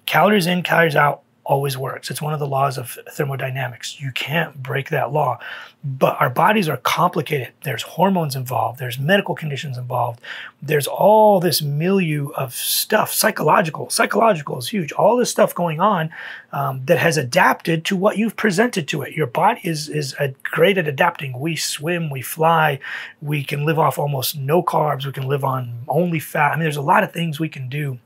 calories 0.05 0.47
in, 0.47 0.63
calories 0.63 0.95
out 0.95 1.23
always 1.51 1.77
works. 1.77 2.09
It's 2.09 2.21
one 2.21 2.33
of 2.33 2.39
the 2.39 2.47
laws 2.47 2.77
of 2.77 2.97
thermodynamics. 3.11 3.99
You 3.99 4.13
can't 4.13 4.63
break 4.63 4.89
that 4.89 5.11
law. 5.11 5.37
But 5.83 6.15
our 6.21 6.29
bodies 6.29 6.69
are 6.69 6.77
complicated. 6.77 7.51
There's 7.63 7.81
hormones 7.81 8.37
involved, 8.37 8.79
there's 8.79 8.97
medical 8.97 9.35
conditions 9.35 9.77
involved, 9.77 10.21
there's 10.61 10.87
all 10.87 11.41
this 11.41 11.61
milieu 11.61 12.29
of 12.37 12.53
stuff, 12.53 13.11
psychological. 13.11 13.89
Psychological 13.89 14.59
is 14.59 14.69
huge. 14.69 14.93
All 14.93 15.17
this 15.17 15.29
stuff 15.29 15.53
going 15.53 15.81
on 15.81 16.11
um, 16.53 16.85
that 16.85 16.99
has 16.99 17.17
adapted 17.17 17.83
to 17.85 17.97
what 17.97 18.17
you've 18.17 18.37
presented 18.37 18.87
to 18.87 19.01
it. 19.01 19.13
Your 19.13 19.27
body 19.27 19.59
is, 19.65 19.89
is 19.89 20.15
great 20.43 20.77
at 20.77 20.87
adapting. 20.87 21.37
We 21.37 21.57
swim, 21.57 22.09
we 22.09 22.21
fly, 22.21 22.79
we 23.21 23.43
can 23.43 23.65
live 23.65 23.77
off 23.79 23.99
almost 23.99 24.37
no 24.37 24.63
carbs, 24.63 25.05
we 25.05 25.11
can 25.11 25.27
live 25.27 25.43
on 25.43 25.81
only 25.89 26.19
fat. 26.19 26.51
I 26.51 26.55
mean, 26.55 26.63
there's 26.63 26.77
a 26.77 26.81
lot 26.81 27.03
of 27.03 27.11
things 27.11 27.39
we 27.39 27.49
can 27.49 27.67
do. 27.67 27.99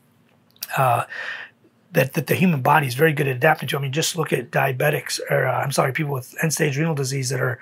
Uh, 0.75 1.03
that, 1.95 2.13
that 2.13 2.27
the 2.27 2.35
human 2.35 2.61
body 2.61 2.87
is 2.87 2.93
very 2.93 3.13
good 3.13 3.27
at 3.27 3.35
adapting 3.35 3.67
to. 3.69 3.77
I 3.77 3.81
mean, 3.81 3.91
just 3.91 4.15
look 4.15 4.31
at 4.31 4.51
diabetics, 4.51 5.19
or 5.29 5.47
uh, 5.47 5.61
I'm 5.61 5.71
sorry, 5.71 5.91
people 5.93 6.13
with 6.13 6.35
end-stage 6.43 6.77
renal 6.77 6.93
disease 6.93 7.29
that 7.29 7.41
are 7.41 7.59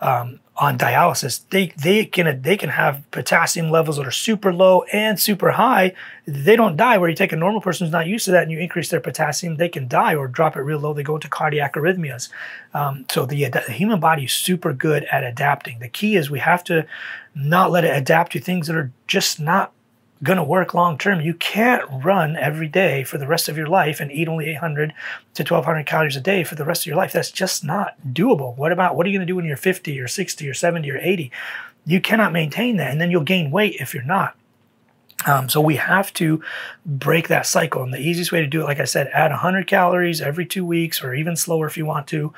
um, 0.00 0.40
on 0.56 0.76
dialysis. 0.76 1.42
They 1.50 1.72
they 1.76 2.04
can 2.04 2.42
they 2.42 2.56
can 2.56 2.70
have 2.70 3.08
potassium 3.10 3.70
levels 3.70 3.96
that 3.96 4.06
are 4.06 4.10
super 4.10 4.52
low 4.52 4.82
and 4.92 5.18
super 5.20 5.52
high. 5.52 5.94
They 6.26 6.56
don't 6.56 6.76
die. 6.76 6.98
Where 6.98 7.08
you 7.08 7.16
take 7.16 7.32
a 7.32 7.36
normal 7.36 7.60
person 7.60 7.86
who's 7.86 7.92
not 7.92 8.06
used 8.06 8.24
to 8.26 8.30
that 8.32 8.42
and 8.42 8.52
you 8.52 8.58
increase 8.58 8.88
their 8.88 9.00
potassium, 9.00 9.56
they 9.56 9.68
can 9.68 9.88
die 9.88 10.14
or 10.14 10.26
drop 10.26 10.56
it 10.56 10.60
real 10.60 10.78
low. 10.78 10.92
They 10.92 11.02
go 11.02 11.14
into 11.14 11.28
cardiac 11.28 11.74
arrhythmias. 11.74 12.28
Um, 12.74 13.04
so 13.10 13.24
the, 13.24 13.48
the 13.48 13.60
human 13.72 14.00
body 14.00 14.24
is 14.24 14.32
super 14.32 14.72
good 14.72 15.04
at 15.04 15.24
adapting. 15.24 15.78
The 15.78 15.88
key 15.88 16.16
is 16.16 16.30
we 16.30 16.40
have 16.40 16.64
to 16.64 16.86
not 17.34 17.70
let 17.70 17.84
it 17.84 17.96
adapt 17.96 18.32
to 18.32 18.40
things 18.40 18.66
that 18.66 18.76
are 18.76 18.90
just 19.06 19.40
not 19.40 19.72
going 20.22 20.36
to 20.36 20.44
work 20.44 20.74
long 20.74 20.98
term. 20.98 21.20
You 21.20 21.34
can't 21.34 21.84
run 22.04 22.36
every 22.36 22.68
day 22.68 23.04
for 23.04 23.18
the 23.18 23.26
rest 23.26 23.48
of 23.48 23.56
your 23.56 23.66
life 23.66 24.00
and 24.00 24.12
eat 24.12 24.28
only 24.28 24.48
800 24.50 24.92
to 25.34 25.42
1200 25.42 25.86
calories 25.86 26.16
a 26.16 26.20
day 26.20 26.44
for 26.44 26.54
the 26.54 26.64
rest 26.64 26.82
of 26.82 26.86
your 26.86 26.96
life. 26.96 27.12
That's 27.12 27.30
just 27.30 27.64
not 27.64 27.96
doable. 28.12 28.56
What 28.56 28.72
about 28.72 28.96
what 28.96 29.06
are 29.06 29.08
you 29.08 29.18
going 29.18 29.26
to 29.26 29.30
do 29.30 29.36
when 29.36 29.44
you're 29.44 29.56
50 29.56 29.98
or 29.98 30.08
60 30.08 30.48
or 30.48 30.54
70 30.54 30.90
or 30.90 30.98
80? 30.98 31.30
You 31.86 32.00
cannot 32.00 32.32
maintain 32.32 32.76
that, 32.76 32.90
and 32.90 33.00
then 33.00 33.10
you'll 33.10 33.22
gain 33.22 33.50
weight 33.50 33.76
if 33.80 33.94
you're 33.94 34.02
not. 34.02 34.36
Um, 35.26 35.48
so 35.48 35.60
we 35.60 35.76
have 35.76 36.12
to 36.14 36.42
break 36.86 37.28
that 37.28 37.46
cycle. 37.46 37.82
And 37.82 37.92
the 37.92 38.00
easiest 38.00 38.32
way 38.32 38.40
to 38.40 38.46
do 38.46 38.62
it, 38.62 38.64
like 38.64 38.80
I 38.80 38.84
said, 38.84 39.08
add 39.08 39.30
100 39.30 39.66
calories 39.66 40.20
every 40.20 40.46
two 40.46 40.64
weeks 40.64 41.02
or 41.02 41.14
even 41.14 41.36
slower 41.36 41.66
if 41.66 41.76
you 41.76 41.84
want 41.84 42.06
to. 42.08 42.32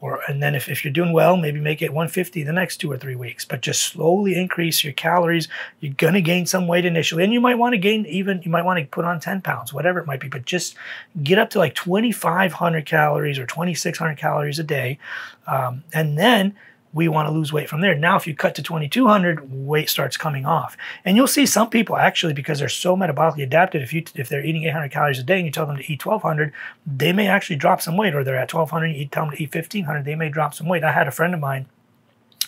Or, 0.00 0.20
and 0.28 0.42
then 0.42 0.54
if, 0.54 0.68
if 0.68 0.84
you're 0.84 0.92
doing 0.92 1.12
well, 1.12 1.36
maybe 1.36 1.58
make 1.58 1.80
it 1.80 1.92
150 1.92 2.42
the 2.42 2.52
next 2.52 2.76
two 2.76 2.92
or 2.92 2.98
three 2.98 3.14
weeks. 3.14 3.44
But 3.44 3.62
just 3.62 3.82
slowly 3.82 4.34
increase 4.34 4.84
your 4.84 4.92
calories. 4.92 5.48
You're 5.80 5.94
going 5.94 6.14
to 6.14 6.20
gain 6.20 6.44
some 6.44 6.68
weight 6.68 6.84
initially. 6.84 7.24
And 7.24 7.32
you 7.32 7.40
might 7.40 7.56
want 7.56 7.72
to 7.72 7.78
gain 7.78 8.04
even, 8.06 8.42
you 8.42 8.50
might 8.50 8.64
want 8.64 8.78
to 8.78 8.84
put 8.86 9.06
on 9.06 9.20
10 9.20 9.40
pounds, 9.40 9.72
whatever 9.72 9.98
it 9.98 10.06
might 10.06 10.20
be. 10.20 10.28
But 10.28 10.44
just 10.44 10.76
get 11.22 11.38
up 11.38 11.50
to 11.50 11.58
like 11.58 11.74
2,500 11.74 12.84
calories 12.84 13.38
or 13.38 13.46
2,600 13.46 14.16
calories 14.16 14.58
a 14.58 14.64
day. 14.64 14.98
Um, 15.46 15.82
and 15.92 16.18
then 16.18 16.54
we 16.96 17.08
want 17.08 17.28
to 17.28 17.30
lose 17.30 17.52
weight 17.52 17.68
from 17.68 17.82
there. 17.82 17.94
Now, 17.94 18.16
if 18.16 18.26
you 18.26 18.34
cut 18.34 18.54
to 18.54 18.62
2200, 18.62 19.52
weight 19.52 19.90
starts 19.90 20.16
coming 20.16 20.46
off. 20.46 20.78
And 21.04 21.14
you'll 21.14 21.26
see 21.26 21.44
some 21.44 21.68
people 21.68 21.98
actually, 21.98 22.32
because 22.32 22.58
they're 22.58 22.70
so 22.70 22.96
metabolically 22.96 23.42
adapted, 23.42 23.82
if 23.82 23.92
you 23.92 24.02
if 24.14 24.30
they're 24.30 24.44
eating 24.44 24.64
800 24.64 24.90
calories 24.90 25.18
a 25.18 25.22
day 25.22 25.36
and 25.36 25.44
you 25.44 25.52
tell 25.52 25.66
them 25.66 25.76
to 25.76 25.92
eat 25.92 26.04
1200, 26.04 26.54
they 26.86 27.12
may 27.12 27.28
actually 27.28 27.56
drop 27.56 27.82
some 27.82 27.98
weight, 27.98 28.14
or 28.14 28.24
they're 28.24 28.34
at 28.34 28.52
1200, 28.52 28.96
you 28.96 29.06
tell 29.06 29.26
them 29.26 29.36
to 29.36 29.42
eat 29.42 29.54
1500, 29.54 30.06
they 30.06 30.14
may 30.14 30.30
drop 30.30 30.54
some 30.54 30.68
weight. 30.68 30.84
I 30.84 30.92
had 30.92 31.06
a 31.06 31.10
friend 31.10 31.34
of 31.34 31.40
mine 31.40 31.66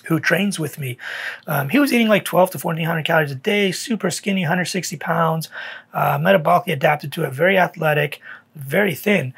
who 0.07 0.19
trains 0.19 0.59
with 0.59 0.78
me. 0.78 0.97
Um, 1.47 1.69
he 1.69 1.78
was 1.78 1.93
eating 1.93 2.09
like 2.09 2.25
12 2.25 2.52
to 2.52 2.59
1400 2.59 3.05
calories 3.05 3.31
a 3.31 3.35
day, 3.35 3.71
super 3.71 4.11
skinny, 4.11 4.40
160 4.40 4.97
pounds, 4.97 5.50
uh, 5.93 6.17
metabolically 6.17 6.73
adapted 6.73 7.12
to 7.12 7.25
it, 7.25 7.35
very 7.35 7.59
athletic, 7.59 8.23
very 8.55 8.95
thin 8.95 9.35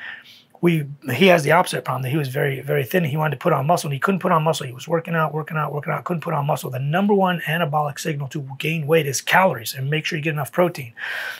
we 0.61 0.87
he 1.13 1.27
has 1.29 1.43
the 1.43 1.53
opposite 1.53 1.85
problem 1.85 2.03
that 2.03 2.11
he 2.11 2.17
was 2.17 2.29
very 2.29 2.61
very 2.61 2.85
thin 2.85 3.05
he 3.05 3.17
wanted 3.17 3.37
to 3.37 3.43
put 3.43 3.53
on 3.53 3.67
muscle 3.67 3.89
and 3.89 3.95
he 3.95 4.01
couldn't 4.01 4.21
put 4.21 4.33
on 4.33 4.43
muscle. 4.43 4.67
He 4.67 4.73
was 4.73 4.87
working 4.87 5.15
out 5.15 5.33
working 5.33 5.57
out 5.57 5.73
working 5.73 5.93
out 5.93 6.05
couldn't 6.05 6.21
put 6.21 6.35
on 6.35 6.47
muscle. 6.47 6.71
The 6.71 6.79
number 6.79 7.15
one 7.15 7.41
anabolic 7.41 7.99
signal 7.99 8.29
to 8.29 8.47
gain 8.59 8.87
weight 8.87 9.07
is 9.07 9.21
calories 9.21 9.75
and 9.75 9.89
make 9.89 10.05
sure 10.05 10.19
you 10.19 10.23
get 10.23 10.35
enough 10.35 10.53
protein. 10.53 10.93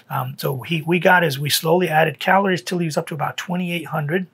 Um, 0.09 0.37
so 0.39 0.63
he 0.63 0.83
we 0.83 0.99
got 0.99 1.23
is 1.23 1.39
we 1.39 1.51
slowly 1.51 1.89
added 1.89 2.19
calories 2.19 2.63
till 2.63 2.79
he 2.79 2.87
was 2.87 2.97
up 2.97 3.07
to 3.09 3.15
about 3.15 3.37
2800 3.37 4.27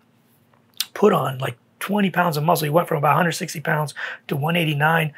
put 0.94 1.12
on 1.12 1.38
like 1.38 1.56
20 1.80 2.10
pounds 2.10 2.36
of 2.36 2.44
muscle. 2.44 2.64
He 2.64 2.70
went 2.70 2.88
from 2.88 2.98
about 2.98 3.10
160 3.10 3.60
pounds 3.60 3.94
to 4.28 4.36
189 4.36 5.12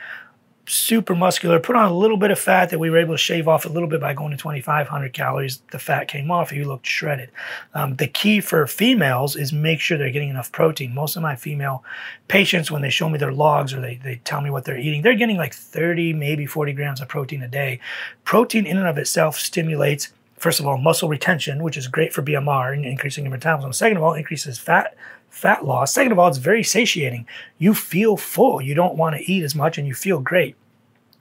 super 0.69 1.15
muscular, 1.15 1.59
put 1.59 1.77
on 1.77 1.91
a 1.91 1.95
little 1.95 2.17
bit 2.17 2.31
of 2.31 2.39
fat 2.39 2.71
that 2.71 2.79
we 2.79 2.91
were 2.91 2.99
able 2.99 3.15
to 3.15 3.19
shave 3.19 3.49
off 3.49 3.65
a 3.65 3.69
little 3.69 3.89
bit 3.89 4.01
by 4.01 4.15
going 4.15 4.31
to 4.31 4.37
2,500 4.37 5.13
calories. 5.13 5.63
The 5.71 5.79
fat 5.79 6.09
came 6.09 6.31
off. 6.31 6.51
He 6.51 6.65
looked 6.65 6.87
shredded. 6.87 7.31
Um, 7.75 7.97
the 7.97 8.07
key 8.07 8.41
for 8.41 8.67
females 8.67 9.37
is 9.37 9.53
make 9.53 9.81
sure 9.81 9.99
they're 9.99 10.11
getting 10.11 10.29
enough 10.29 10.53
protein. 10.53 10.95
Most 10.95 11.17
of 11.17 11.23
my 11.23 11.37
female 11.37 11.85
patients, 12.29 12.71
when 12.71 12.83
they 12.83 12.91
show 12.91 13.09
me 13.09 13.19
their 13.19 13.33
logs 13.33 13.73
or 13.73 13.81
they, 13.81 13.97
they 13.97 14.17
tell 14.25 14.41
me 14.41 14.51
what 14.51 14.65
they're 14.65 14.79
eating, 14.79 15.03
they're 15.03 15.15
getting 15.15 15.37
like 15.37 15.55
30, 15.55 16.13
maybe 16.13 16.47
40 16.47 16.73
grams 16.73 17.01
of 17.01 17.09
protein 17.09 17.43
a 17.43 17.49
day. 17.49 17.81
Protein 18.25 18.67
in 18.67 18.77
and 18.77 18.87
of 18.87 18.99
itself 18.99 19.39
stimulates 19.39 20.13
first 20.39 20.61
of 20.61 20.67
all, 20.67 20.79
muscle 20.79 21.09
retention, 21.09 21.63
which 21.63 21.77
is 21.77 21.89
great 21.89 22.13
for 22.13 22.23
BMR 22.23 22.73
and 22.73 22.85
increasing 22.85 23.25
your 23.25 23.33
metabolism. 23.33 23.73
Second 23.73 23.99
of 23.99 24.03
all, 24.03 24.15
increases 24.15 24.59
fat 24.59 24.97
fat 25.29 25.65
loss. 25.65 25.93
Second 25.93 26.13
of 26.13 26.19
all, 26.19 26.29
it's 26.29 26.39
very 26.39 26.63
satiating. 26.63 27.27
You 27.59 27.75
feel 27.75 28.17
full. 28.17 28.61
You 28.61 28.75
don't 28.75 28.97
want 28.97 29.17
to 29.17 29.31
eat 29.31 29.43
as 29.43 29.55
much, 29.55 29.79
and 29.79 29.87
you 29.87 29.95
feel 29.95 30.21
great. 30.21 30.57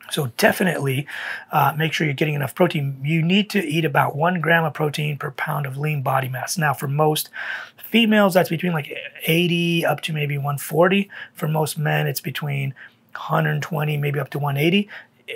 So 0.10 0.28
definitely 0.38 1.06
uh, 1.52 1.74
make 1.78 1.92
sure 1.92 2.08
you're 2.08 2.14
getting 2.14 2.36
enough 2.36 2.56
protein. 2.56 3.00
You 3.04 3.22
need 3.22 3.50
to 3.50 3.60
eat 3.60 3.84
about 3.84 4.16
one 4.16 4.40
gram 4.40 4.64
of 4.64 4.74
protein 4.74 5.18
per 5.18 5.32
pound 5.32 5.66
of 5.66 5.78
lean 5.78 6.02
body 6.02 6.30
mass. 6.30 6.58
Now, 6.58 6.74
for 6.74 6.88
most 6.88 7.30
females, 7.78 8.34
that's 8.34 8.50
between 8.50 8.72
like 8.72 8.90
80 9.24 9.86
up 9.86 10.02
to 10.02 10.14
maybe 10.14 10.38
140. 10.38 11.10
For 11.34 11.50
most 11.50 11.78
men, 11.78 12.08
it's 12.08 12.22
between 12.22 12.74
120, 13.12 13.98
maybe 13.98 14.20
up 14.20 14.30
to 14.30 14.40
180 14.40 14.90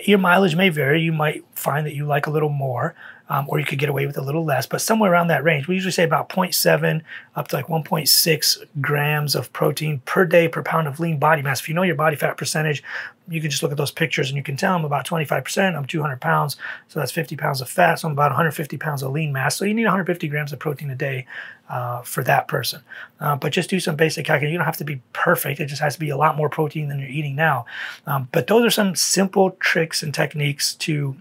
your 0.05 0.19
mileage 0.19 0.55
may 0.55 0.69
vary. 0.69 1.01
You 1.01 1.11
might 1.11 1.43
find 1.53 1.85
that 1.85 1.95
you 1.95 2.05
like 2.05 2.27
a 2.27 2.29
little 2.29 2.50
more, 2.50 2.95
um, 3.31 3.45
or 3.47 3.59
you 3.59 3.65
could 3.65 3.79
get 3.79 3.88
away 3.88 4.05
with 4.05 4.17
a 4.17 4.21
little 4.21 4.43
less, 4.43 4.67
but 4.67 4.81
somewhere 4.81 5.09
around 5.09 5.27
that 5.27 5.41
range. 5.41 5.65
We 5.65 5.75
usually 5.75 5.93
say 5.93 6.03
about 6.03 6.27
0.7 6.27 7.01
up 7.38 7.47
to 7.47 7.55
like 7.55 7.67
1.6 7.67 8.65
grams 8.81 9.35
of 9.35 9.53
protein 9.53 10.01
per 10.03 10.25
day 10.25 10.50
per 10.50 10.61
pound 10.61 10.85
of 10.85 11.00
lean 11.00 11.17
body 11.17 11.41
mass. 11.41 11.61
If 11.61 11.69
you 11.69 11.73
know 11.73 11.83
your 11.83 11.95
body 11.95 12.17
fat 12.17 12.35
percentage, 12.35 12.83
you 13.29 13.39
can 13.39 13.50
just 13.50 13.63
look 13.63 13.71
at 13.71 13.77
those 13.77 13.89
pictures 13.89 14.29
and 14.29 14.35
you 14.35 14.43
can 14.43 14.57
tell 14.57 14.75
I'm 14.75 14.83
about 14.83 15.07
25%. 15.07 15.77
I'm 15.77 15.85
200 15.85 16.19
pounds, 16.19 16.57
so 16.89 17.00
that's 17.00 17.13
50 17.13 17.38
pounds 17.38 17.61
of 17.61 17.69
fat. 17.69 18.00
So 18.00 18.09
I'm 18.09 18.11
about 18.11 18.31
150 18.31 18.75
pounds 18.75 19.01
of 19.01 19.13
lean 19.13 19.31
mass. 19.31 19.55
So 19.55 19.63
you 19.63 19.73
need 19.73 19.85
150 19.85 20.27
grams 20.27 20.51
of 20.51 20.59
protein 20.59 20.89
a 20.89 20.95
day 20.95 21.25
uh, 21.69 22.01
for 22.01 22.25
that 22.25 22.50
person. 22.50 22.81
Uh, 23.21 23.38
but 23.38 23.53
just 23.53 23.69
do 23.69 23.79
some 23.79 23.95
basic 23.95 24.25
calculation. 24.25 24.51
You 24.51 24.57
don't 24.57 24.65
have 24.65 24.75
to 24.75 24.83
be 24.83 25.01
perfect. 25.13 25.61
It 25.61 25.67
just 25.67 25.81
has 25.81 25.93
to 25.93 26.01
be 26.01 26.09
a 26.09 26.17
lot 26.17 26.35
more 26.35 26.50
protein 26.50 26.89
than 26.89 27.00
you're 27.00 27.07
eating 27.07 27.38
now. 27.38 27.65
Um, 28.05 28.27
but 28.33 28.47
those 28.47 28.65
are 28.65 28.71
some 28.71 28.93
simple 28.93 29.51
tricks 29.61 30.03
and 30.03 30.13
techniques 30.13 30.75
to 30.75 31.15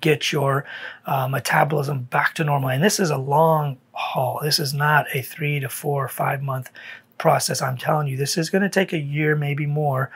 get 0.00 0.32
your 0.32 0.64
uh, 1.06 1.28
metabolism 1.28 2.02
back 2.04 2.34
to 2.34 2.44
normal. 2.44 2.70
And 2.70 2.82
this 2.82 3.00
is 3.00 3.10
a 3.10 3.16
long 3.16 3.78
haul. 3.92 4.40
This 4.42 4.58
is 4.58 4.74
not 4.74 5.06
a 5.14 5.22
three 5.22 5.60
to 5.60 5.68
four 5.68 6.04
or 6.04 6.08
five 6.08 6.42
month 6.42 6.70
process. 7.18 7.62
I'm 7.62 7.76
telling 7.76 8.08
you, 8.08 8.16
this 8.16 8.38
is 8.38 8.50
going 8.50 8.62
to 8.62 8.68
take 8.68 8.92
a 8.92 8.98
year, 8.98 9.36
maybe 9.36 9.66
more, 9.66 10.10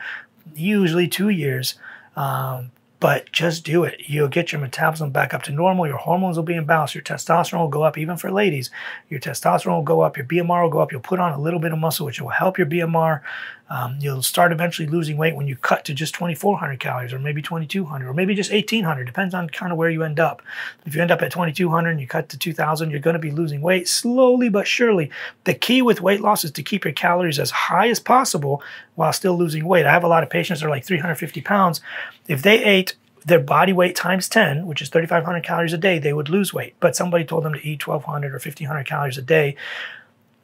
usually 0.55 1.07
two 1.07 1.29
years. 1.29 1.75
Um, 2.15 2.71
but 2.99 3.31
just 3.31 3.65
do 3.65 3.83
it. 3.83 4.01
You'll 4.07 4.29
get 4.29 4.51
your 4.51 4.61
metabolism 4.61 5.11
back 5.11 5.33
up 5.33 5.43
to 5.43 5.51
normal. 5.51 5.85
Your 5.85 5.97
hormones 5.97 6.37
will 6.37 6.43
be 6.43 6.55
in 6.55 6.65
balance. 6.65 6.95
Your 6.95 7.03
testosterone 7.03 7.59
will 7.59 7.67
go 7.67 7.83
up, 7.83 7.97
even 7.97 8.17
for 8.17 8.31
ladies. 8.31 8.71
Your 9.09 9.19
testosterone 9.19 9.75
will 9.75 9.83
go 9.83 10.01
up. 10.01 10.17
Your 10.17 10.25
BMR 10.25 10.63
will 10.63 10.69
go 10.69 10.79
up. 10.79 10.91
You'll 10.91 11.01
put 11.01 11.19
on 11.19 11.33
a 11.33 11.39
little 11.39 11.59
bit 11.59 11.73
of 11.73 11.77
muscle, 11.77 12.05
which 12.05 12.21
will 12.21 12.29
help 12.29 12.57
your 12.57 12.67
BMR. 12.67 13.21
Um, 13.69 13.97
you'll 13.99 14.21
start 14.21 14.51
eventually 14.51 14.87
losing 14.87 15.17
weight 15.17 15.35
when 15.35 15.47
you 15.47 15.55
cut 15.55 15.85
to 15.85 15.93
just 15.93 16.13
2,400 16.13 16.79
calories, 16.79 17.13
or 17.13 17.19
maybe 17.19 17.41
2,200, 17.41 18.07
or 18.07 18.13
maybe 18.13 18.35
just 18.35 18.51
1,800. 18.51 19.05
Depends 19.05 19.33
on 19.33 19.49
kind 19.49 19.71
of 19.71 19.77
where 19.77 19.89
you 19.89 20.03
end 20.03 20.19
up. 20.19 20.43
If 20.85 20.95
you 20.95 21.01
end 21.01 21.11
up 21.11 21.21
at 21.23 21.31
2,200 21.31 21.89
and 21.89 21.99
you 21.99 22.07
cut 22.07 22.29
to 22.29 22.37
2,000, 22.37 22.91
you're 22.91 22.99
going 22.99 23.15
to 23.15 23.19
be 23.19 23.31
losing 23.31 23.61
weight 23.61 23.87
slowly 23.87 24.49
but 24.49 24.67
surely. 24.67 25.09
The 25.45 25.55
key 25.55 25.81
with 25.81 26.01
weight 26.01 26.21
loss 26.21 26.43
is 26.43 26.51
to 26.51 26.63
keep 26.63 26.85
your 26.85 26.93
calories 26.93 27.39
as 27.39 27.49
high 27.49 27.89
as 27.89 27.99
possible 27.99 28.61
while 28.93 29.13
still 29.13 29.37
losing 29.37 29.65
weight. 29.65 29.87
I 29.87 29.91
have 29.91 30.03
a 30.03 30.09
lot 30.09 30.23
of 30.23 30.29
patients 30.29 30.59
that 30.59 30.67
are 30.67 30.69
like 30.69 30.85
350 30.85 31.41
pounds. 31.41 31.81
If 32.27 32.43
they 32.43 32.63
ate 32.63 32.95
their 33.25 33.39
body 33.39 33.73
weight 33.73 33.95
times 33.95 34.29
10, 34.29 34.67
which 34.67 34.83
is 34.83 34.89
3,500 34.89 35.43
calories 35.43 35.73
a 35.73 35.77
day, 35.79 35.97
they 35.97 36.13
would 36.13 36.29
lose 36.29 36.53
weight. 36.53 36.75
But 36.79 36.95
somebody 36.95 37.25
told 37.25 37.43
them 37.43 37.53
to 37.53 37.67
eat 37.67 37.87
1,200 37.87 38.29
or 38.29 38.33
1,500 38.33 38.85
calories 38.85 39.17
a 39.17 39.23
day 39.23 39.55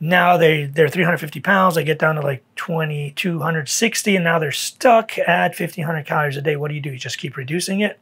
now 0.02 0.36
they 0.36 0.66
they're 0.66 0.90
350 0.90 1.40
pounds. 1.40 1.76
They 1.76 1.84
get 1.84 2.00
down 2.00 2.16
to 2.16 2.22
like 2.22 2.44
2260 2.56 4.16
and 4.16 4.24
now 4.26 4.40
they're 4.40 4.52
stuck 4.52 5.18
at 5.20 5.58
1500 5.58 6.06
calories 6.06 6.36
a 6.36 6.42
day. 6.42 6.56
What 6.58 6.70
do 6.70 6.76
you 6.76 6.82
do? 6.82 6.92
You 6.92 6.98
just 6.98 7.20
keep 7.20 7.38
reducing 7.38 7.80
it 7.80 8.00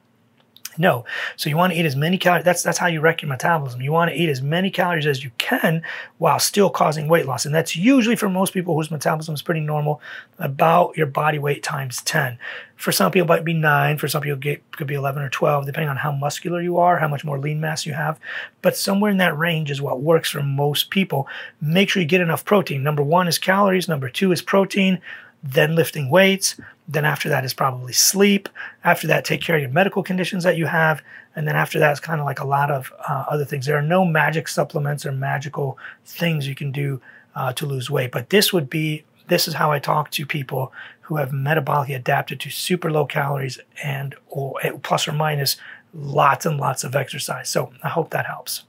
no. 0.79 1.03
So 1.35 1.49
you 1.49 1.57
want 1.57 1.73
to 1.73 1.79
eat 1.79 1.85
as 1.85 1.97
many 1.97 2.17
calories. 2.17 2.45
That's 2.45 2.63
that's 2.63 2.77
how 2.77 2.87
you 2.87 3.01
wreck 3.01 3.21
your 3.21 3.27
metabolism. 3.27 3.81
You 3.81 3.91
want 3.91 4.11
to 4.11 4.17
eat 4.17 4.29
as 4.29 4.41
many 4.41 4.71
calories 4.71 5.05
as 5.05 5.25
you 5.25 5.31
can 5.37 5.83
while 6.19 6.39
still 6.39 6.69
causing 6.69 7.09
weight 7.09 7.25
loss. 7.25 7.45
And 7.45 7.53
that's 7.53 7.75
usually 7.75 8.15
for 8.15 8.29
most 8.29 8.53
people 8.53 8.75
whose 8.75 8.89
metabolism 8.89 9.35
is 9.35 9.41
pretty 9.41 9.59
normal, 9.59 10.01
about 10.39 10.95
your 10.95 11.05
body 11.05 11.37
weight 11.37 11.63
times 11.63 12.01
10. 12.03 12.39
For 12.77 12.93
some 12.93 13.11
people, 13.11 13.25
it 13.25 13.27
might 13.27 13.43
be 13.43 13.53
nine. 13.53 13.97
For 13.97 14.07
some 14.07 14.21
people, 14.21 14.39
it 14.41 14.71
could 14.71 14.87
be 14.87 14.95
11 14.95 15.21
or 15.21 15.27
12, 15.27 15.65
depending 15.65 15.89
on 15.89 15.97
how 15.97 16.13
muscular 16.13 16.61
you 16.61 16.77
are, 16.77 16.97
how 16.97 17.09
much 17.09 17.25
more 17.25 17.37
lean 17.37 17.59
mass 17.59 17.85
you 17.85 17.91
have. 17.91 18.17
But 18.61 18.77
somewhere 18.77 19.11
in 19.11 19.17
that 19.17 19.37
range 19.37 19.69
is 19.69 19.81
what 19.81 20.01
works 20.01 20.29
for 20.29 20.41
most 20.41 20.89
people. 20.89 21.27
Make 21.59 21.89
sure 21.89 22.01
you 22.01 22.07
get 22.07 22.21
enough 22.21 22.45
protein. 22.45 22.83
Number 22.83 23.03
one 23.03 23.27
is 23.27 23.37
calories. 23.37 23.89
Number 23.89 24.09
two 24.09 24.31
is 24.31 24.41
protein 24.41 25.01
then 25.43 25.75
lifting 25.75 26.09
weights. 26.09 26.55
Then 26.87 27.05
after 27.05 27.29
that 27.29 27.45
is 27.45 27.53
probably 27.53 27.93
sleep. 27.93 28.49
After 28.83 29.07
that, 29.07 29.25
take 29.25 29.41
care 29.41 29.55
of 29.55 29.61
your 29.61 29.71
medical 29.71 30.03
conditions 30.03 30.43
that 30.43 30.57
you 30.57 30.65
have. 30.65 31.01
And 31.35 31.47
then 31.47 31.55
after 31.55 31.79
that, 31.79 31.91
it's 31.91 31.99
kind 31.99 32.19
of 32.19 32.25
like 32.25 32.39
a 32.39 32.47
lot 32.47 32.71
of 32.71 32.91
uh, 33.07 33.25
other 33.29 33.45
things. 33.45 33.65
There 33.65 33.77
are 33.77 33.81
no 33.81 34.03
magic 34.03 34.47
supplements 34.47 35.05
or 35.05 35.11
magical 35.11 35.77
things 36.05 36.47
you 36.47 36.55
can 36.55 36.71
do 36.71 37.01
uh, 37.35 37.53
to 37.53 37.65
lose 37.65 37.89
weight. 37.89 38.11
But 38.11 38.29
this 38.31 38.51
would 38.51 38.69
be, 38.69 39.05
this 39.27 39.47
is 39.47 39.53
how 39.53 39.71
I 39.71 39.79
talk 39.79 40.11
to 40.11 40.25
people 40.25 40.73
who 41.01 41.17
have 41.17 41.29
metabolically 41.29 41.95
adapted 41.95 42.39
to 42.41 42.49
super 42.49 42.91
low 42.91 43.05
calories 43.05 43.59
and 43.83 44.15
or 44.27 44.59
plus 44.83 45.07
or 45.07 45.13
minus 45.13 45.57
lots 45.93 46.45
and 46.45 46.59
lots 46.59 46.83
of 46.83 46.95
exercise. 46.95 47.49
So 47.49 47.71
I 47.83 47.89
hope 47.89 48.09
that 48.11 48.25
helps. 48.25 48.63